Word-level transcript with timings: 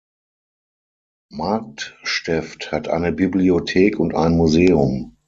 Marktsteft 1.31 2.71
hat 2.71 2.87
eine 2.87 3.11
Bibliothek 3.11 3.99
und 3.99 4.15
ein 4.15 4.35
Museum. 4.35 5.15